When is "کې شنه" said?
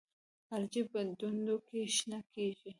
1.67-2.19